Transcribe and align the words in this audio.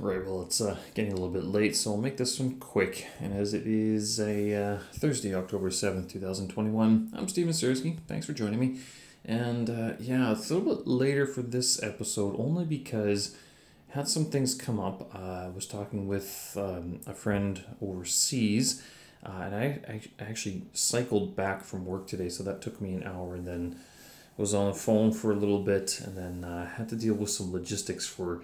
Right, 0.00 0.24
well, 0.24 0.40
it's 0.40 0.62
uh, 0.62 0.78
getting 0.94 1.12
a 1.12 1.14
little 1.14 1.28
bit 1.28 1.44
late, 1.44 1.76
so 1.76 1.90
I'll 1.90 1.98
make 1.98 2.16
this 2.16 2.40
one 2.40 2.58
quick. 2.58 3.06
And 3.20 3.34
as 3.34 3.52
it 3.52 3.66
is 3.66 4.18
a 4.18 4.54
uh, 4.54 4.78
Thursday, 4.94 5.34
October 5.34 5.68
7th, 5.68 6.08
2021, 6.10 7.10
I'm 7.12 7.28
Steven 7.28 7.52
Sersky. 7.52 7.98
Thanks 8.08 8.24
for 8.24 8.32
joining 8.32 8.58
me. 8.58 8.80
And 9.26 9.68
uh, 9.68 9.92
yeah, 10.00 10.32
it's 10.32 10.50
a 10.50 10.54
little 10.54 10.74
bit 10.74 10.86
later 10.86 11.26
for 11.26 11.42
this 11.42 11.82
episode, 11.82 12.34
only 12.38 12.64
because 12.64 13.36
I 13.90 13.98
had 13.98 14.08
some 14.08 14.24
things 14.24 14.54
come 14.54 14.80
up. 14.80 15.14
Uh, 15.14 15.18
I 15.44 15.48
was 15.48 15.66
talking 15.66 16.08
with 16.08 16.56
um, 16.58 17.02
a 17.06 17.12
friend 17.12 17.62
overseas, 17.82 18.82
uh, 19.22 19.42
and 19.42 19.54
I, 19.54 19.80
I 19.86 20.00
actually 20.18 20.62
cycled 20.72 21.36
back 21.36 21.62
from 21.62 21.84
work 21.84 22.06
today, 22.06 22.30
so 22.30 22.42
that 22.44 22.62
took 22.62 22.80
me 22.80 22.94
an 22.94 23.02
hour, 23.02 23.34
and 23.34 23.46
then 23.46 23.76
was 24.38 24.54
on 24.54 24.68
the 24.68 24.74
phone 24.74 25.12
for 25.12 25.30
a 25.30 25.36
little 25.36 25.62
bit, 25.62 26.00
and 26.00 26.16
then 26.16 26.42
uh, 26.42 26.66
had 26.66 26.88
to 26.88 26.96
deal 26.96 27.12
with 27.12 27.28
some 27.28 27.52
logistics 27.52 28.06
for 28.06 28.40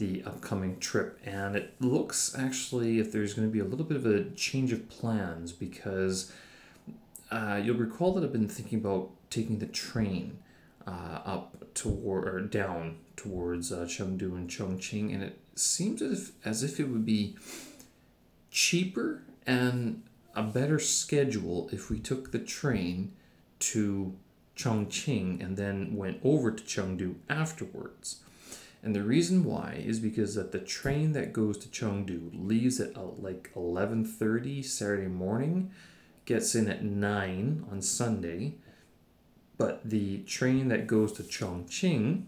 the 0.00 0.24
upcoming 0.24 0.78
trip. 0.80 1.20
And 1.24 1.54
it 1.54 1.74
looks 1.78 2.34
actually 2.36 2.98
if 2.98 3.12
there's 3.12 3.34
going 3.34 3.46
to 3.46 3.52
be 3.52 3.60
a 3.60 3.64
little 3.64 3.84
bit 3.84 3.98
of 3.98 4.06
a 4.06 4.24
change 4.30 4.72
of 4.72 4.88
plans 4.88 5.52
because 5.52 6.32
uh, 7.30 7.60
you'll 7.62 7.76
recall 7.76 8.12
that 8.14 8.24
I've 8.24 8.32
been 8.32 8.48
thinking 8.48 8.78
about 8.78 9.10
taking 9.28 9.58
the 9.58 9.66
train 9.66 10.38
uh, 10.86 11.20
up 11.24 11.74
toward 11.74 12.26
or 12.26 12.40
down 12.40 12.96
towards 13.14 13.70
uh, 13.70 13.80
Chengdu 13.80 14.34
and 14.34 14.48
Chongqing, 14.48 15.12
and 15.14 15.22
it 15.22 15.38
seems 15.54 16.00
as 16.00 16.30
if, 16.30 16.46
as 16.46 16.62
if 16.64 16.80
it 16.80 16.88
would 16.88 17.04
be 17.04 17.36
cheaper 18.50 19.22
and 19.46 20.02
a 20.34 20.42
better 20.42 20.78
schedule 20.78 21.68
if 21.70 21.90
we 21.90 21.98
took 21.98 22.32
the 22.32 22.38
train 22.38 23.12
to 23.58 24.16
Chongqing 24.56 25.44
and 25.44 25.56
then 25.58 25.94
went 25.94 26.18
over 26.24 26.50
to 26.50 26.64
Chengdu 26.64 27.16
afterwards. 27.28 28.22
And 28.82 28.94
the 28.94 29.02
reason 29.02 29.44
why 29.44 29.82
is 29.84 30.00
because 30.00 30.34
that 30.36 30.52
the 30.52 30.58
train 30.58 31.12
that 31.12 31.32
goes 31.32 31.58
to 31.58 31.68
Chengdu 31.68 32.30
leaves 32.32 32.80
at 32.80 32.96
uh, 32.96 33.02
like 33.18 33.50
11:30 33.54 34.64
Saturday 34.64 35.08
morning, 35.08 35.70
gets 36.24 36.54
in 36.54 36.68
at 36.68 36.84
9 36.84 37.66
on 37.70 37.82
Sunday, 37.82 38.54
but 39.58 39.82
the 39.88 40.18
train 40.20 40.68
that 40.68 40.86
goes 40.86 41.12
to 41.12 41.22
Chongqing 41.22 42.24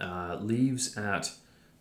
uh, 0.00 0.36
leaves 0.40 0.96
at 0.96 1.32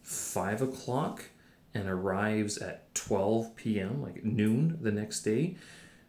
5 0.01 0.61
o'clock 0.61 1.25
and 1.73 1.87
arrives 1.87 2.57
at 2.57 2.93
12 2.95 3.55
p.m., 3.55 4.01
like 4.01 4.23
noon 4.23 4.77
the 4.81 4.91
next 4.91 5.21
day. 5.21 5.55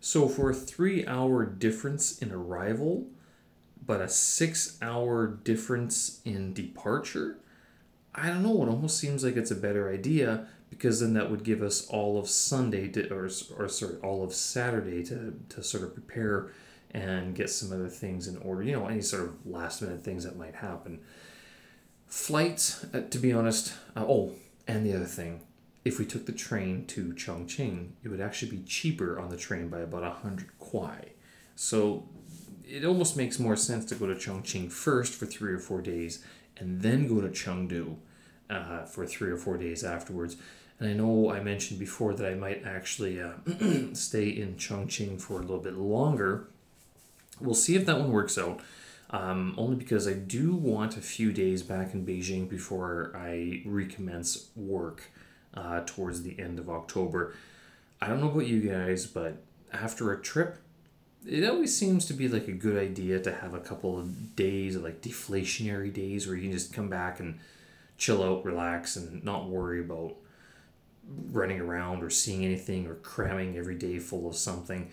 So 0.00 0.28
for 0.28 0.50
a 0.50 0.54
three 0.54 1.06
hour 1.06 1.44
difference 1.44 2.18
in 2.18 2.32
arrival, 2.32 3.06
but 3.84 4.00
a 4.00 4.08
six 4.08 4.78
hour 4.82 5.26
difference 5.26 6.20
in 6.24 6.52
departure, 6.52 7.38
I 8.14 8.28
don't 8.28 8.42
know. 8.42 8.62
It 8.62 8.68
almost 8.68 8.98
seems 8.98 9.24
like 9.24 9.36
it's 9.36 9.50
a 9.50 9.56
better 9.56 9.90
idea 9.90 10.46
because 10.70 11.00
then 11.00 11.14
that 11.14 11.30
would 11.30 11.44
give 11.44 11.62
us 11.62 11.86
all 11.88 12.18
of 12.18 12.28
Sunday 12.28 12.88
to, 12.88 13.12
or, 13.12 13.30
or 13.56 13.68
sorry, 13.68 13.96
all 14.02 14.22
of 14.22 14.34
Saturday 14.34 15.02
to, 15.04 15.34
to 15.50 15.62
sort 15.62 15.82
of 15.82 15.94
prepare 15.94 16.50
and 16.90 17.34
get 17.34 17.48
some 17.50 17.72
other 17.72 17.88
things 17.88 18.28
in 18.28 18.36
order. 18.38 18.62
You 18.62 18.72
know, 18.72 18.86
any 18.86 19.00
sort 19.00 19.24
of 19.24 19.46
last 19.46 19.80
minute 19.80 20.04
things 20.04 20.24
that 20.24 20.36
might 20.36 20.56
happen. 20.56 21.00
Flights, 22.06 22.84
uh, 22.92 23.02
to 23.08 23.18
be 23.18 23.32
honest, 23.32 23.72
uh, 23.96 24.04
oh, 24.06 24.32
and 24.68 24.84
the 24.84 24.94
other 24.94 25.06
thing, 25.06 25.40
if 25.84 25.98
we 25.98 26.04
took 26.04 26.26
the 26.26 26.32
train 26.32 26.86
to 26.86 27.12
Chongqing, 27.14 27.92
it 28.02 28.08
would 28.08 28.20
actually 28.20 28.50
be 28.50 28.62
cheaper 28.64 29.18
on 29.18 29.30
the 29.30 29.36
train 29.36 29.68
by 29.68 29.80
about 29.80 30.02
100 30.02 30.50
kuai. 30.60 31.10
So 31.56 32.08
it 32.64 32.84
almost 32.84 33.16
makes 33.16 33.38
more 33.38 33.56
sense 33.56 33.84
to 33.86 33.94
go 33.94 34.06
to 34.06 34.14
Chongqing 34.14 34.70
first 34.70 35.14
for 35.14 35.26
three 35.26 35.52
or 35.52 35.58
four 35.58 35.80
days 35.80 36.24
and 36.58 36.80
then 36.82 37.08
go 37.08 37.20
to 37.20 37.28
Chengdu 37.28 37.96
uh, 38.50 38.84
for 38.84 39.06
three 39.06 39.30
or 39.30 39.36
four 39.36 39.56
days 39.56 39.84
afterwards. 39.84 40.36
And 40.78 40.88
I 40.88 40.92
know 40.94 41.30
I 41.30 41.40
mentioned 41.40 41.78
before 41.78 42.14
that 42.14 42.30
I 42.30 42.34
might 42.34 42.64
actually 42.64 43.20
uh, 43.20 43.32
stay 43.92 44.28
in 44.28 44.56
Chongqing 44.56 45.20
for 45.20 45.34
a 45.34 45.42
little 45.42 45.60
bit 45.60 45.76
longer. 45.76 46.48
We'll 47.40 47.54
see 47.54 47.76
if 47.76 47.86
that 47.86 47.98
one 47.98 48.10
works 48.10 48.38
out. 48.38 48.60
Um, 49.10 49.54
only 49.58 49.76
because 49.76 50.08
I 50.08 50.14
do 50.14 50.54
want 50.54 50.96
a 50.96 51.02
few 51.02 51.32
days 51.32 51.62
back 51.62 51.92
in 51.92 52.06
Beijing 52.06 52.48
before 52.48 53.12
I 53.14 53.62
recommence 53.66 54.48
work 54.56 55.10
uh, 55.52 55.82
towards 55.84 56.22
the 56.22 56.38
end 56.40 56.58
of 56.58 56.70
October. 56.70 57.34
I 58.00 58.08
don't 58.08 58.20
know 58.20 58.30
about 58.30 58.46
you 58.46 58.60
guys, 58.60 59.06
but 59.06 59.42
after 59.70 60.12
a 60.12 60.20
trip, 60.20 60.56
it 61.26 61.48
always 61.48 61.76
seems 61.76 62.04
to 62.06 62.14
be 62.14 62.28
like 62.28 62.48
a 62.48 62.52
good 62.52 62.76
idea 62.76 63.20
to 63.20 63.32
have 63.32 63.54
a 63.54 63.60
couple 63.60 63.98
of 63.98 64.34
days 64.34 64.76
like 64.76 65.00
deflationary 65.00 65.92
days 65.92 66.26
where 66.26 66.36
you 66.36 66.42
can 66.42 66.52
just 66.52 66.72
come 66.72 66.88
back 66.88 67.20
and 67.20 67.38
chill 67.96 68.22
out 68.22 68.44
relax 68.44 68.96
and 68.96 69.22
not 69.24 69.48
worry 69.48 69.80
about 69.80 70.16
running 71.30 71.60
around 71.60 72.02
or 72.02 72.10
seeing 72.10 72.44
anything 72.44 72.86
or 72.86 72.94
cramming 72.96 73.56
every 73.56 73.74
day 73.74 73.98
full 73.98 74.28
of 74.28 74.34
something. 74.34 74.90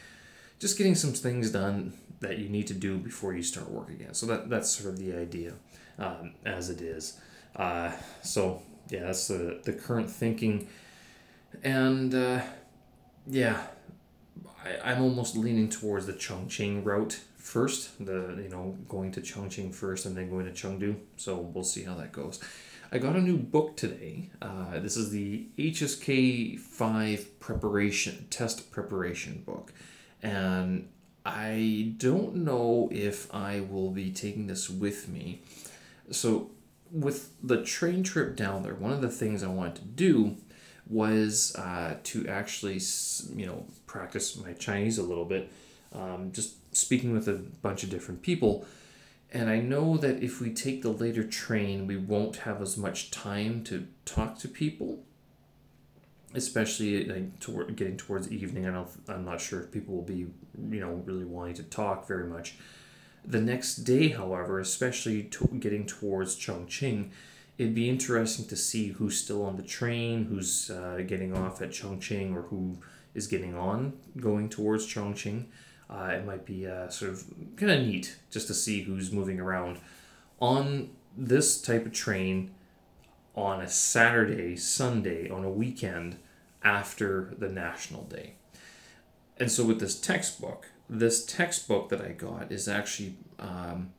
Just 0.59 0.77
getting 0.77 0.95
some 0.95 1.13
things 1.13 1.51
done 1.51 1.93
that 2.19 2.37
you 2.37 2.49
need 2.49 2.67
to 2.67 2.73
do 2.73 2.97
before 2.97 3.33
you 3.33 3.41
start 3.41 3.69
work 3.71 3.89
again. 3.89 4.13
So 4.13 4.25
that 4.27 4.49
that's 4.49 4.69
sort 4.69 4.93
of 4.93 4.99
the 4.99 5.15
idea 5.15 5.53
um, 5.97 6.33
as 6.45 6.69
it 6.69 6.81
is. 6.81 7.19
Uh, 7.55 7.91
so 8.21 8.61
yeah 8.89 9.05
that's 9.05 9.27
the, 9.27 9.59
the 9.63 9.73
current 9.73 10.11
thinking. 10.11 10.67
And 11.63 12.13
uh, 12.13 12.41
yeah 13.25 13.63
I, 14.65 14.91
I'm 14.91 15.01
almost 15.01 15.35
leaning 15.35 15.69
towards 15.69 16.05
the 16.05 16.13
Chongqing 16.13 16.85
route 16.85 17.19
first. 17.37 18.03
The 18.03 18.39
you 18.41 18.49
know 18.49 18.77
going 18.87 19.11
to 19.13 19.21
Chongqing 19.21 19.73
first 19.73 20.05
and 20.05 20.15
then 20.15 20.29
going 20.29 20.45
to 20.45 20.51
Chengdu. 20.51 20.95
So 21.17 21.37
we'll 21.37 21.63
see 21.63 21.83
how 21.83 21.95
that 21.95 22.11
goes. 22.11 22.39
I 22.91 22.97
got 22.97 23.15
a 23.15 23.21
new 23.21 23.37
book 23.37 23.77
today. 23.77 24.31
Uh, 24.41 24.79
this 24.79 24.97
is 24.97 25.11
the 25.11 25.47
HSK 25.57 26.59
five 26.59 27.39
preparation 27.39 28.27
test 28.29 28.71
preparation 28.71 29.43
book, 29.45 29.73
and 30.23 30.89
I 31.25 31.93
don't 31.97 32.37
know 32.37 32.89
if 32.91 33.33
I 33.33 33.61
will 33.61 33.91
be 33.91 34.11
taking 34.11 34.47
this 34.47 34.69
with 34.69 35.07
me. 35.07 35.41
So 36.11 36.49
with 36.91 37.31
the 37.43 37.63
train 37.63 38.03
trip 38.03 38.35
down 38.35 38.63
there, 38.63 38.73
one 38.73 38.91
of 38.91 39.01
the 39.01 39.09
things 39.09 39.43
I 39.43 39.47
wanted 39.47 39.75
to 39.75 39.81
do 39.83 40.37
was 40.89 41.55
uh, 41.55 41.95
to 42.03 42.27
actually, 42.27 42.79
you 43.35 43.45
know, 43.45 43.65
practice 43.85 44.35
my 44.37 44.53
Chinese 44.53 44.97
a 44.97 45.03
little 45.03 45.25
bit, 45.25 45.51
um, 45.93 46.31
just 46.31 46.55
speaking 46.75 47.13
with 47.13 47.27
a 47.27 47.35
bunch 47.61 47.83
of 47.83 47.89
different 47.89 48.21
people. 48.21 48.65
And 49.31 49.49
I 49.49 49.59
know 49.59 49.97
that 49.97 50.23
if 50.23 50.41
we 50.41 50.51
take 50.51 50.81
the 50.81 50.89
later 50.89 51.23
train, 51.23 51.85
we 51.85 51.95
won't 51.95 52.37
have 52.37 52.61
as 52.61 52.77
much 52.77 53.11
time 53.11 53.63
to 53.65 53.85
talk 54.03 54.39
to 54.39 54.47
people, 54.47 55.03
especially 56.33 57.05
like, 57.05 57.39
toward, 57.39 57.75
getting 57.75 57.95
towards 57.95 58.31
evening. 58.31 58.67
I 58.67 58.71
don't, 58.71 58.89
I'm 59.07 59.25
not 59.25 59.39
sure 59.39 59.61
if 59.61 59.71
people 59.71 59.93
will 59.93 60.01
be, 60.01 60.25
you 60.71 60.79
know, 60.79 61.03
really 61.05 61.25
wanting 61.25 61.53
to 61.55 61.63
talk 61.63 62.07
very 62.07 62.25
much. 62.25 62.55
The 63.23 63.41
next 63.41 63.75
day, 63.77 64.07
however, 64.09 64.59
especially 64.59 65.23
to, 65.23 65.45
getting 65.59 65.85
towards 65.85 66.35
Chongqing, 66.35 67.11
it'd 67.59 67.75
be 67.75 67.89
interesting 67.89 68.47
to 68.47 68.55
see 68.55 68.87
who's 68.87 69.19
still 69.19 69.45
on 69.45 69.57
the 69.57 69.63
train, 69.63 70.25
who's 70.25 70.71
uh, 70.71 71.03
getting 71.05 71.37
off 71.37 71.61
at 71.61 71.69
Chongqing, 71.69 72.33
or 72.33 72.43
who 72.43 72.79
is 73.13 73.27
getting 73.27 73.53
on 73.53 73.93
going 74.17 74.47
towards 74.47 74.87
Chongqing. 74.87 75.45
Uh, 75.89 76.11
it 76.13 76.25
might 76.25 76.45
be 76.45 76.65
uh, 76.65 76.87
sort 76.87 77.11
of 77.11 77.25
kind 77.57 77.71
of 77.71 77.81
neat 77.81 78.17
just 78.31 78.47
to 78.47 78.53
see 78.53 78.83
who's 78.83 79.11
moving 79.11 79.41
around 79.41 79.77
on 80.39 80.89
this 81.17 81.61
type 81.61 81.85
of 81.85 81.91
train 81.91 82.51
on 83.35 83.59
a 83.61 83.67
Saturday, 83.67 84.55
Sunday, 84.55 85.29
on 85.29 85.43
a 85.43 85.49
weekend 85.49 86.17
after 86.63 87.33
the 87.37 87.49
National 87.49 88.03
Day. 88.03 88.35
And 89.35 89.51
so 89.51 89.65
with 89.65 89.81
this 89.81 89.99
textbook, 89.99 90.67
this 90.89 91.25
textbook 91.25 91.89
that 91.89 92.01
I 92.01 92.13
got 92.13 92.53
is 92.53 92.69
actually 92.69 93.15
um, 93.37 93.91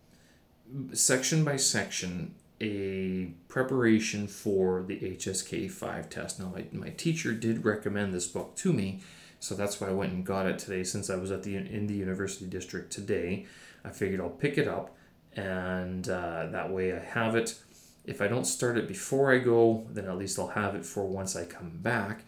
section 0.94 1.44
by 1.44 1.56
section 1.56 2.34
a 2.60 3.32
preparation 3.48 4.26
for 4.26 4.82
the 4.82 4.98
HSK 4.98 5.70
5 5.70 6.10
test. 6.10 6.38
Now, 6.38 6.52
my, 6.54 6.66
my 6.72 6.90
teacher 6.90 7.32
did 7.32 7.64
recommend 7.64 8.12
this 8.12 8.26
book 8.26 8.54
to 8.56 8.72
me, 8.72 9.00
so 9.38 9.54
that's 9.54 9.80
why 9.80 9.88
I 9.88 9.92
went 9.92 10.12
and 10.12 10.24
got 10.24 10.46
it 10.46 10.58
today 10.58 10.84
since 10.84 11.08
I 11.08 11.16
was 11.16 11.30
at 11.30 11.42
the 11.42 11.56
in 11.56 11.86
the 11.86 11.94
university 11.94 12.46
district 12.46 12.92
today. 12.92 13.46
I 13.84 13.90
figured 13.90 14.20
I'll 14.20 14.28
pick 14.28 14.58
it 14.58 14.68
up, 14.68 14.94
and 15.34 16.08
uh, 16.08 16.46
that 16.50 16.70
way 16.70 16.92
I 16.92 16.98
have 16.98 17.34
it. 17.34 17.58
If 18.04 18.20
I 18.20 18.28
don't 18.28 18.44
start 18.44 18.76
it 18.76 18.88
before 18.88 19.32
I 19.32 19.38
go, 19.38 19.86
then 19.90 20.06
at 20.06 20.18
least 20.18 20.38
I'll 20.38 20.48
have 20.48 20.74
it 20.74 20.84
for 20.84 21.06
once 21.06 21.36
I 21.36 21.44
come 21.44 21.70
back. 21.74 22.24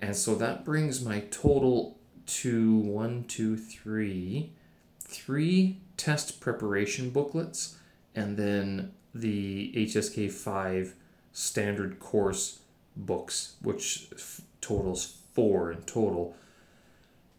And 0.00 0.16
so 0.16 0.34
that 0.36 0.64
brings 0.64 1.04
my 1.04 1.20
total 1.30 1.98
to 2.26 2.78
one, 2.78 3.24
two, 3.24 3.56
three, 3.56 4.52
three 5.00 5.78
test 5.96 6.40
preparation 6.40 7.10
booklets, 7.10 7.76
and 8.14 8.36
then 8.36 8.92
the 9.14 9.72
HSK 9.76 10.30
5 10.30 10.94
standard 11.32 11.98
course 11.98 12.60
books, 12.96 13.56
which 13.62 14.08
f- 14.12 14.40
totals 14.60 15.18
four 15.34 15.72
in 15.72 15.82
total. 15.82 16.36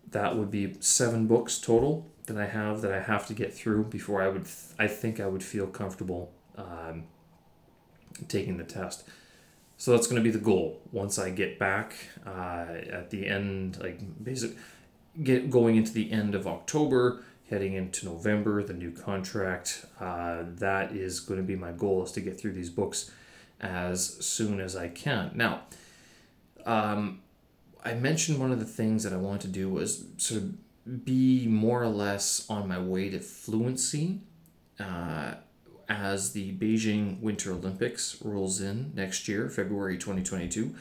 That 0.10 0.38
would 0.38 0.52
be 0.52 0.76
seven 0.80 1.28
books 1.28 1.60
total 1.60 2.08
that 2.26 2.38
I 2.38 2.48
have 2.48 2.82
that 2.82 2.92
I 2.92 3.00
have 3.02 3.28
to 3.28 3.34
get 3.34 3.54
through 3.54 3.86
before 3.86 4.22
I 4.22 4.30
would, 4.30 4.46
th- 4.46 4.76
I 4.78 4.88
think 4.88 5.20
I 5.20 5.28
would 5.28 5.44
feel 5.44 5.68
comfortable 5.68 6.32
um, 6.58 7.06
taking 8.28 8.58
the 8.58 8.64
test. 8.64 9.04
So 9.78 9.92
that's 9.92 10.06
going 10.06 10.22
to 10.22 10.24
be 10.24 10.30
the 10.30 10.44
goal 10.44 10.80
once 10.92 11.18
I 11.18 11.32
get 11.32 11.58
back 11.58 11.96
uh, 12.26 12.66
at 12.92 13.10
the 13.10 13.26
end, 13.26 13.80
like 13.82 14.00
basic, 14.24 14.52
get 15.24 15.50
going 15.50 15.76
into 15.76 15.92
the 15.92 16.12
end 16.12 16.36
of 16.36 16.46
October, 16.46 17.24
heading 17.52 17.74
into 17.74 18.06
November, 18.06 18.64
the 18.64 18.74
new 18.74 18.90
contract. 18.90 19.86
Uh, 20.00 20.44
that 20.56 20.94
is 20.94 21.20
going 21.20 21.40
to 21.40 21.46
be 21.46 21.56
my 21.56 21.72
goal 21.72 22.04
is 22.04 22.12
to 22.14 22.22
get 22.22 22.40
through 22.40 22.54
these 22.54 22.70
books 22.70 23.12
as 23.60 24.26
soon 24.26 24.60
as 24.60 24.76
I 24.76 24.88
can. 24.88 25.32
Now, 25.36 25.62
um, 26.66 27.22
I 27.84 27.94
mentioned 27.94 28.40
one 28.40 28.52
of 28.52 28.60
the 28.60 28.66
things 28.66 29.04
that 29.04 29.14
I 29.14 29.18
wanted 29.18 29.42
to 29.42 29.48
do 29.50 29.70
was 29.70 30.06
sort 30.18 30.42
of 30.42 31.06
be 31.06 31.46
more 31.46 31.84
or 31.84 31.90
less 31.90 32.46
on 32.50 32.68
my 32.68 32.80
way 32.80 33.10
to 33.10 33.20
fluency. 33.20 34.22
Uh, 34.80 35.36
as 35.90 36.32
the 36.32 36.54
Beijing 36.54 37.20
Winter 37.20 37.52
Olympics 37.52 38.18
rolls 38.24 38.62
in 38.62 38.94
next 38.96 39.28
year, 39.28 39.50
February 39.50 39.98
2022, 39.98 40.74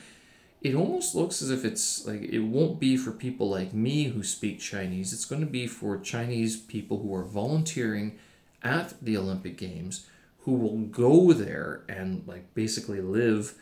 it 0.61 0.75
almost 0.75 1.15
looks 1.15 1.41
as 1.41 1.51
if 1.51 1.65
it's 1.65 2.07
like 2.07 2.23
it 2.23 2.41
won't 2.41 2.79
be 2.79 2.97
for 2.97 3.13
people 3.13 3.49
like 3.49 3.73
me 3.73 4.05
who 4.05 4.23
speak 4.23 4.61
Chinese. 4.61 5.13
It's 5.13 5.25
going 5.25 5.41
to 5.41 5.47
be 5.47 5.67
for 5.67 5.99
Chinese 5.99 6.57
people 6.57 6.99
who 6.99 7.15
are 7.15 7.25
volunteering 7.25 8.19
at 8.63 8.95
the 9.03 9.17
Olympic 9.17 9.57
Games 9.57 10.07
who 10.41 10.53
will 10.53 10.79
go 10.79 11.33
there 11.33 11.83
and 11.89 12.23
like 12.27 12.55
basically 12.55 13.01
live 13.01 13.55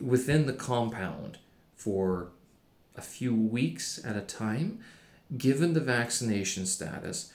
within 0.00 0.46
the 0.46 0.52
compound 0.52 1.38
for 1.74 2.28
a 2.96 3.02
few 3.02 3.34
weeks 3.34 4.00
at 4.04 4.16
a 4.16 4.20
time 4.20 4.80
given 5.36 5.72
the 5.72 5.80
vaccination 5.80 6.66
status 6.66 7.32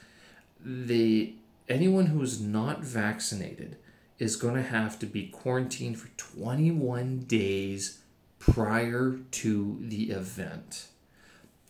the 0.63 1.33
anyone 1.67 2.07
who 2.07 2.21
is 2.21 2.39
not 2.39 2.83
vaccinated 2.83 3.77
is 4.19 4.35
going 4.35 4.55
to 4.55 4.63
have 4.63 4.97
to 4.99 5.05
be 5.05 5.27
quarantined 5.27 5.99
for 5.99 6.09
21 6.17 7.19
days 7.21 7.99
prior 8.39 9.19
to 9.31 9.77
the 9.81 10.11
event. 10.11 10.87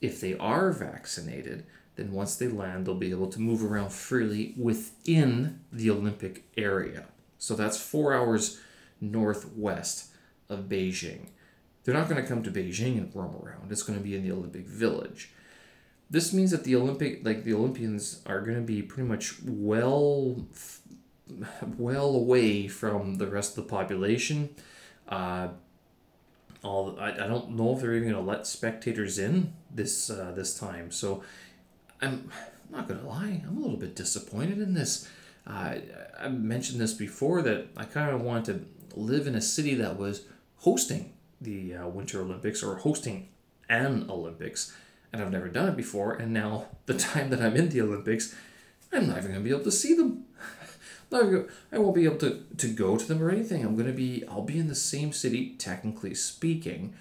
If 0.02 0.22
they 0.22 0.38
are 0.38 0.72
vaccinated, 0.72 1.66
then 1.96 2.12
once 2.12 2.36
they 2.36 2.48
land, 2.48 2.86
they'll 2.86 2.96
be 2.96 3.10
able 3.10 3.30
to 3.30 3.42
move 3.42 3.64
around 3.64 3.92
freely 3.92 4.54
within 4.58 5.62
the 5.72 5.90
Olympic 5.90 6.44
area. 6.56 7.06
So 7.40 7.56
that's 7.56 7.80
four 7.80 8.14
hours 8.14 8.60
northwest 9.02 10.12
of 10.50 10.66
Beijing. 10.66 11.30
They're 11.84 11.96
not 11.96 12.10
going 12.10 12.22
to 12.22 12.28
come 12.28 12.44
to 12.44 12.52
Beijing 12.52 12.98
and 12.98 13.16
roam 13.16 13.36
around. 13.36 13.72
It's 13.72 13.84
going 13.84 13.98
to 13.98 14.04
be 14.04 14.16
in 14.16 14.24
the 14.24 14.31
Olympic 14.31 14.68
Village 14.68 15.31
this 16.10 16.34
means 16.34 16.52
that 16.52 16.64
the 16.64 16.75
Olympic 16.75 17.25
like 17.25 17.44
the 17.44 17.54
Olympians 17.54 18.22
are 18.25 18.42
going 18.42 18.58
to 18.58 18.64
be 18.64 18.81
pretty 18.81 19.08
much 19.08 19.36
well 19.44 20.46
well 21.78 22.16
away 22.16 22.68
from 22.68 23.16
the 23.16 23.28
rest 23.28 23.58
of 23.58 23.64
the 23.66 23.69
population. 23.69 24.50
Uh, 25.08 25.50
all 26.63 26.98
I, 27.00 27.12
I 27.12 27.27
don't 27.27 27.51
know 27.51 27.74
if 27.74 27.81
they're 27.81 27.95
even 27.95 28.09
going 28.12 28.24
to 28.24 28.30
let 28.30 28.48
spectators 28.48 29.19
in 29.19 29.54
this 29.71 30.09
uh, 30.09 30.31
this 30.36 30.57
time. 30.57 30.92
So 30.92 31.24
I'm 32.01 32.30
not 32.69 32.88
going 32.88 33.00
to 33.00 33.07
lie, 33.07 33.42
I'm 33.48 33.57
a 33.57 33.59
little 33.59 33.77
bit 33.77 33.95
disappointed 33.95 34.59
in 34.59 34.74
this. 34.74 35.07
Uh, 35.45 35.75
I 36.19 36.27
mentioned 36.27 36.81
this 36.81 36.94
before 36.94 37.42
that 37.44 37.68
I 37.77 37.86
kind 37.86 38.13
of 38.13 38.21
wanted 38.21 38.65
to 38.92 39.00
live 39.00 39.27
in 39.27 39.36
a 39.36 39.42
city 39.42 39.75
that 39.75 39.98
was 39.98 40.25
hosting 40.57 41.13
the 41.39 41.75
uh, 41.75 41.88
Winter 41.88 42.21
Olympics 42.21 42.62
or 42.62 42.75
hosting 42.75 43.30
an 43.69 44.07
Olympics 44.09 44.74
and 45.12 45.21
I've 45.21 45.31
never 45.31 45.48
done 45.48 45.69
it 45.69 45.77
before. 45.77 46.13
And 46.13 46.33
now, 46.33 46.68
the 46.86 46.94
time 46.98 47.30
that 47.30 47.42
I'm 47.42 47.56
in 47.56 47.69
the 47.69 47.81
Olympics, 47.81 48.36
I'm 48.92 49.07
not 49.07 49.18
even 49.18 49.31
going 49.31 49.44
to 49.44 49.50
be 49.50 49.51
able 49.51 49.63
to 49.63 49.71
see 49.71 49.94
them. 49.94 50.25
I 51.12 51.77
won't 51.77 51.95
be 51.95 52.06
able 52.06 52.18
to, 52.18 52.44
to 52.57 52.68
go 52.68 52.98
to 52.98 53.06
them 53.06 53.24
or 53.24 53.30
anything. 53.30 53.63
I'm 53.63 53.75
going 53.75 53.88
to 53.88 53.94
be, 53.94 54.24
I'll 54.27 54.42
be 54.42 54.59
in 54.59 54.68
the 54.68 54.75
same 54.75 55.13
city, 55.13 55.56
technically 55.57 56.13
speaking, 56.13 56.94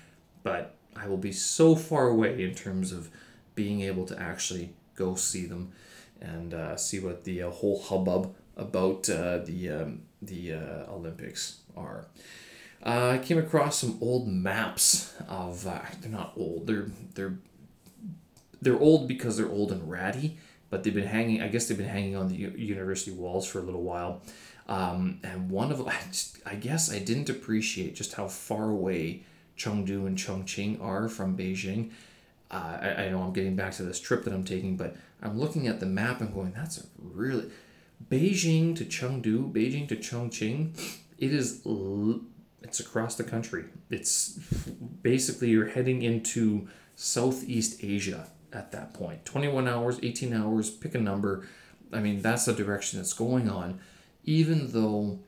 but 0.43 0.77
I 0.95 1.09
will 1.09 1.17
be 1.17 1.33
so 1.33 1.75
far 1.75 2.09
away 2.09 2.43
in 2.43 2.55
terms 2.55 2.93
of 2.93 3.11
being 3.55 3.81
able 3.81 4.07
to 4.07 4.21
actually 4.21 4.75
go 4.95 5.15
see 5.15 5.47
them 5.47 5.73
and 6.21 6.55
uh, 6.55 6.77
see 6.77 7.01
what 7.01 7.25
the 7.25 7.43
uh, 7.43 7.51
whole 7.51 7.83
hubbub 7.83 8.35
about 8.57 9.09
uh, 9.11 9.39
the 9.39 9.71
um, 9.71 10.03
the 10.23 10.55
uh, 10.55 10.93
Olympics 10.93 11.59
are. 11.77 12.07
Uh, 12.85 13.11
I 13.11 13.19
came 13.19 13.39
across 13.39 13.79
some 13.79 13.99
old 14.01 14.29
maps 14.29 15.15
of 15.29 15.67
uh, 15.67 15.81
they're 16.01 16.11
not 16.11 16.33
old 16.37 16.67
they're 16.67 16.87
they're 17.15 17.39
they're 18.63 18.79
old 18.79 19.07
because 19.07 19.37
they're 19.37 19.51
old 19.51 19.71
and 19.73 19.91
ratty, 19.91 20.39
but 20.71 20.83
they've 20.83 20.95
been 20.95 21.07
hanging. 21.07 21.43
I 21.43 21.49
guess 21.49 21.67
they've 21.67 21.79
been 21.79 21.89
hanging 21.89 22.17
on 22.17 22.29
the 22.29 22.37
university 22.37 23.13
walls 23.13 23.47
for 23.47 23.59
a 23.59 23.63
little 23.63 23.83
while. 23.83 24.23
Um, 24.69 25.21
and 25.23 25.51
one 25.51 25.71
of 25.71 25.81
I, 25.87 25.95
just, 26.09 26.39
I 26.47 26.55
guess 26.55 26.93
I 26.93 26.99
didn't 26.99 27.31
appreciate 27.31 27.95
just 27.95 28.15
how 28.15 28.29
far 28.29 28.71
away 28.71 29.23
Chengdu 29.57 30.07
and 30.07 30.17
Chongqing 30.17 30.83
are 30.83 31.09
from 31.09 31.37
Beijing. 31.37 31.91
Uh, 32.51 32.79
I, 32.81 32.89
I 33.05 33.09
know 33.11 33.23
I'm 33.23 33.33
getting 33.33 33.57
back 33.57 33.73
to 33.75 33.83
this 33.83 34.01
trip 34.01 34.25
that 34.25 34.33
I'm 34.33 34.45
taking, 34.45 34.77
but 34.77 34.97
I'm 35.23 35.39
looking 35.39 35.67
at 35.67 35.81
the 35.81 35.87
map 35.87 36.21
and 36.21 36.33
going, 36.33 36.53
that's 36.53 36.79
a 36.79 36.83
really 36.99 37.51
Beijing 38.11 38.77
to 38.77 38.85
Chengdu, 38.85 39.53
Beijing 39.53 39.89
to 39.89 39.97
Chongqing. 39.97 40.79
It 41.19 41.33
is 41.33 41.63
it's 42.63 42.81
across 42.81 43.15
the 43.17 43.25
country. 43.25 43.65
It's 43.91 44.39
basically 45.03 45.49
you're 45.49 45.69
heading 45.69 46.03
into 46.03 46.69
Southeast 46.95 47.83
Asia 47.83 48.29
at 48.53 48.73
that 48.73 48.95
point. 48.95 49.25
21 49.25 49.69
hours 49.69 49.99
18 50.03 50.33
hours 50.33 50.71
pick 50.71 50.95
a 50.95 51.01
number. 51.01 51.47
I 51.93 52.01
mean 52.01 52.23
that's 52.23 52.45
the 52.45 52.53
direction 52.53 53.01
it's 53.01 53.13
going 53.13 53.49
on. 53.49 53.81
Even 54.25 54.73
though 54.73 55.21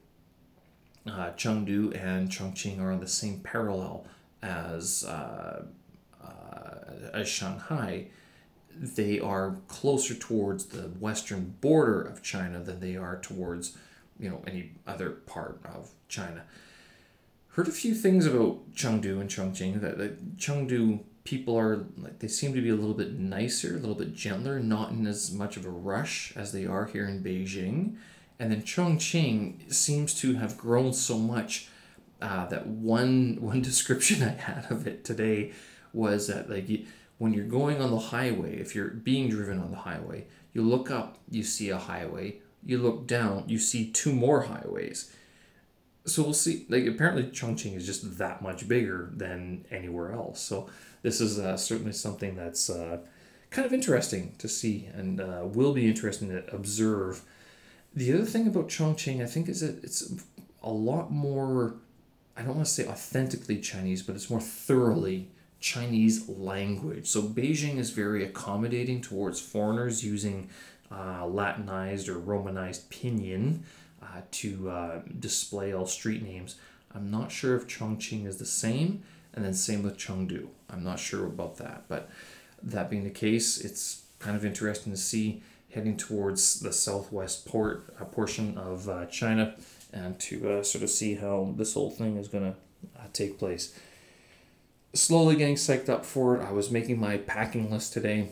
uh, 1.07 1.31
chengdu 1.37 1.95
and 2.03 2.29
chongqing 2.29 2.81
are 2.81 2.93
on 2.93 3.01
the 3.01 3.09
same 3.09 3.41
parallel 3.41 4.07
as 4.43 5.05
uh, 5.05 5.65
uh, 6.23 7.09
as 7.13 7.29
shanghai 7.29 8.07
they 8.81 9.19
are 9.19 9.57
closer 9.67 10.15
towards 10.15 10.67
the 10.67 10.83
western 11.01 11.57
border 11.61 12.01
of 12.01 12.23
china 12.23 12.61
than 12.61 12.79
they 12.81 12.97
are 12.97 13.19
towards 13.21 13.77
you 14.19 14.29
know 14.29 14.43
any 14.47 14.73
other 14.87 15.11
part 15.11 15.61
of 15.65 15.91
china. 16.09 16.43
Heard 17.53 17.69
a 17.69 17.73
few 17.73 17.95
things 17.95 18.27
about 18.27 18.73
chengdu 18.73 19.21
and 19.21 19.29
chongqing 19.29 19.81
that, 19.81 19.99
that 19.99 20.37
chengdu 20.37 21.01
people 21.29 21.59
are 21.59 21.85
like 21.99 22.21
they 22.21 22.27
seem 22.29 22.55
to 22.55 22.63
be 22.63 22.71
a 22.71 22.75
little 22.75 22.95
bit 22.95 23.13
nicer, 23.19 23.77
a 23.77 23.79
little 23.79 23.95
bit 23.95 24.15
gentler, 24.15 24.59
not 24.59 24.93
in 24.93 25.07
as 25.07 25.31
much 25.31 25.59
of 25.59 25.67
a 25.67 25.71
rush 25.71 26.33
as 26.35 26.53
they 26.53 26.65
are 26.65 26.87
here 26.87 27.05
in 27.05 27.23
Beijing. 27.23 27.97
And 28.39 28.51
then 28.51 28.63
Chongqing 28.63 29.71
seems 29.71 30.15
to 30.23 30.37
have 30.37 30.57
grown 30.57 30.95
so 30.95 31.19
much 31.19 31.69
uh, 32.23 32.47
that 32.47 32.67
one 32.67 33.37
one 33.41 33.61
description 33.61 34.23
I 34.23 34.41
had 34.41 34.71
of 34.71 34.87
it 34.87 35.05
today 35.05 35.53
was 35.93 36.29
that 36.29 36.49
like 36.49 36.67
when 37.19 37.35
you're 37.35 37.45
going 37.45 37.83
on 37.83 37.91
the 37.91 37.99
highway, 37.99 38.57
if 38.57 38.75
you're 38.75 38.89
being 38.89 39.29
driven 39.29 39.59
on 39.59 39.71
the 39.71 39.77
highway, 39.77 40.29
you 40.55 40.63
look 40.63 40.91
up, 40.91 41.19
you 41.31 41.43
see 41.43 41.69
a 41.69 41.79
highway. 41.79 42.37
You 42.65 42.79
look 42.79 43.07
down, 43.07 43.45
you 43.49 43.59
see 43.59 43.91
two 43.91 44.15
more 44.15 44.43
highways. 44.43 45.15
So 46.09 46.23
we'll 46.23 46.33
see. 46.35 46.67
Like 46.69 46.87
apparently, 46.87 47.25
Chongqing 47.25 47.77
is 47.77 47.87
just 47.87 48.19
that 48.19 48.43
much 48.43 48.67
bigger 48.67 49.11
than 49.15 49.65
anywhere 49.71 50.13
else. 50.13 50.41
So 50.41 50.69
this 51.03 51.21
is 51.21 51.39
uh, 51.39 51.57
certainly 51.57 51.93
something 51.93 52.35
that's 52.35 52.71
uh, 52.71 52.99
kind 53.51 53.67
of 53.67 53.73
interesting 53.73 54.35
to 54.39 54.49
see 54.49 54.89
and 54.95 55.21
uh, 55.21 55.43
will 55.45 55.73
be 55.73 55.87
interesting 55.87 56.29
to 56.31 56.55
observe. 56.55 57.23
The 57.95 58.13
other 58.13 58.25
thing 58.25 58.47
about 58.47 58.69
Chongqing, 58.69 59.23
I 59.23 59.27
think, 59.27 59.49
is 59.49 59.61
that 59.61 59.83
it's 59.83 60.13
a 60.63 60.71
lot 60.71 61.11
more, 61.11 61.77
I 62.37 62.43
don't 62.43 62.57
want 62.57 62.67
to 62.67 62.73
say 62.73 62.87
authentically 62.87 63.61
Chinese, 63.61 64.03
but 64.03 64.15
it's 64.15 64.31
more 64.31 64.41
thoroughly 64.41 65.31
Chinese 65.61 66.29
language. 66.29 67.07
So 67.07 67.23
Beijing 67.23 67.79
is 67.79 67.91
very 67.91 68.25
accommodating 68.25 69.01
towards 69.01 69.41
foreigners 69.41 70.05
using 70.05 70.51
uh, 70.91 71.27
Latinized 71.27 72.09
or 72.09 72.19
Romanized 72.19 72.91
pinyin 72.91 73.61
uh, 74.03 74.23
to 74.31 74.71
uh, 74.71 75.03
display 75.19 75.73
all 75.73 75.87
street 75.87 76.23
names. 76.23 76.57
I'm 76.95 77.11
not 77.11 77.31
sure 77.31 77.57
if 77.57 77.67
Chongqing 77.67 78.27
is 78.27 78.39
the 78.39 78.47
same 78.47 79.03
and 79.35 79.45
then 79.45 79.55
same 79.55 79.83
with 79.83 79.97
Chengdu. 79.97 80.49
I'm 80.71 80.83
not 80.83 80.99
sure 80.99 81.27
about 81.27 81.57
that, 81.59 81.85
but 81.89 82.11
that 82.63 82.91
being 82.91 83.05
the 83.05 83.11
case, 83.11 83.59
it's 83.59 84.03
kind 84.19 84.37
of 84.37 84.45
interesting 84.45 84.93
to 84.93 84.99
see 84.99 85.43
heading 85.71 85.97
towards 85.97 86.61
the 86.61 86.73
southwest 86.73 87.47
port 87.47 87.95
uh, 88.01 88.05
portion 88.05 88.57
of 88.57 88.89
uh, 88.89 89.07
China 89.07 89.55
and 89.93 90.19
to 90.19 90.51
uh, 90.51 90.63
sort 90.63 90.83
of 90.83 90.91
see 90.91 91.15
how 91.15 91.55
this 91.57 91.75
whole 91.75 91.91
thing 91.91 92.17
is 92.17 92.29
going 92.29 92.53
to 92.53 92.59
uh, 92.99 93.05
take 93.13 93.39
place. 93.39 93.79
Slowly 94.95 95.37
getting 95.37 95.57
psyched 95.57 95.89
up 95.89 96.05
for 96.05 96.37
it. 96.37 96.43
I 96.43 96.53
was 96.53 96.71
making 96.71 96.99
my 96.99 97.19
packing 97.19 97.71
list 97.71 97.93
today. 97.93 98.31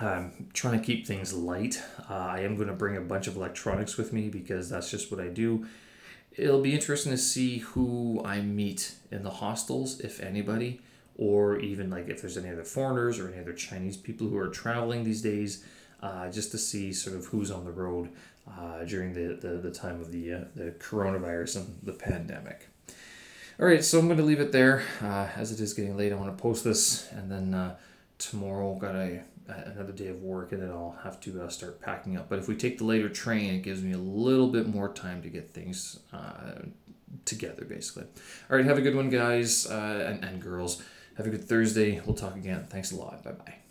I'm 0.00 0.48
trying 0.52 0.78
to 0.78 0.84
keep 0.84 1.06
things 1.06 1.32
light. 1.32 1.82
Uh, 2.08 2.14
I 2.14 2.40
am 2.40 2.56
going 2.56 2.68
to 2.68 2.74
bring 2.74 2.96
a 2.96 3.00
bunch 3.00 3.26
of 3.26 3.36
electronics 3.36 3.96
with 3.96 4.12
me 4.12 4.28
because 4.28 4.68
that's 4.70 4.90
just 4.90 5.10
what 5.10 5.20
I 5.20 5.28
do 5.28 5.66
it'll 6.36 6.60
be 6.60 6.74
interesting 6.74 7.12
to 7.12 7.18
see 7.18 7.58
who 7.58 8.22
I 8.24 8.40
meet 8.40 8.94
in 9.10 9.22
the 9.22 9.30
hostels, 9.30 10.00
if 10.00 10.20
anybody, 10.20 10.80
or 11.16 11.58
even 11.58 11.90
like 11.90 12.08
if 12.08 12.20
there's 12.20 12.38
any 12.38 12.50
other 12.50 12.64
foreigners 12.64 13.18
or 13.18 13.28
any 13.28 13.40
other 13.40 13.52
Chinese 13.52 13.96
people 13.96 14.28
who 14.28 14.36
are 14.38 14.48
traveling 14.48 15.04
these 15.04 15.22
days, 15.22 15.64
uh, 16.02 16.30
just 16.30 16.50
to 16.50 16.58
see 16.58 16.92
sort 16.92 17.16
of 17.16 17.26
who's 17.26 17.50
on 17.50 17.64
the 17.64 17.70
road 17.70 18.10
uh, 18.48 18.82
during 18.84 19.12
the, 19.12 19.34
the, 19.34 19.58
the 19.58 19.70
time 19.70 20.00
of 20.00 20.10
the, 20.10 20.32
uh, 20.32 20.44
the 20.56 20.70
coronavirus 20.72 21.56
and 21.56 21.78
the 21.82 21.92
pandemic. 21.92 22.68
All 23.60 23.66
right, 23.66 23.84
so 23.84 23.98
I'm 23.98 24.06
going 24.06 24.18
to 24.18 24.24
leave 24.24 24.40
it 24.40 24.50
there. 24.50 24.82
Uh, 25.00 25.28
as 25.36 25.52
it 25.52 25.60
is 25.60 25.74
getting 25.74 25.96
late, 25.96 26.12
I 26.12 26.16
want 26.16 26.36
to 26.36 26.42
post 26.42 26.64
this, 26.64 27.08
and 27.12 27.30
then 27.30 27.54
uh, 27.54 27.76
tomorrow 28.18 28.74
got 28.74 28.96
a 28.96 29.22
another 29.48 29.92
day 29.92 30.08
of 30.08 30.22
work, 30.22 30.52
and 30.52 30.62
then 30.62 30.70
I'll 30.70 30.98
have 31.02 31.20
to 31.20 31.42
uh, 31.42 31.48
start 31.48 31.80
packing 31.80 32.16
up. 32.16 32.28
But 32.28 32.38
if 32.38 32.48
we 32.48 32.56
take 32.56 32.78
the 32.78 32.84
later 32.84 33.08
train, 33.08 33.54
it 33.54 33.62
gives 33.62 33.82
me 33.82 33.92
a 33.92 33.98
little 33.98 34.48
bit 34.48 34.66
more 34.66 34.92
time 34.92 35.22
to 35.22 35.28
get 35.28 35.50
things 35.52 36.00
uh, 36.12 36.62
together, 37.24 37.64
basically. 37.64 38.04
All 38.50 38.56
right, 38.56 38.64
have 38.64 38.78
a 38.78 38.82
good 38.82 38.96
one, 38.96 39.10
guys 39.10 39.66
uh, 39.66 40.06
and, 40.08 40.24
and 40.24 40.42
girls. 40.42 40.82
Have 41.16 41.26
a 41.26 41.30
good 41.30 41.44
Thursday. 41.44 42.00
We'll 42.04 42.16
talk 42.16 42.36
again. 42.36 42.66
Thanks 42.68 42.92
a 42.92 42.96
lot. 42.96 43.22
Bye 43.22 43.32
bye. 43.32 43.61